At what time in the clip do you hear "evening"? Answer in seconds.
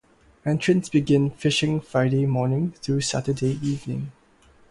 3.61-4.11